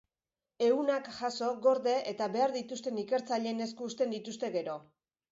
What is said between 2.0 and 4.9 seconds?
eta behar dituzten ikertzaileen esku uzten dituzte gero.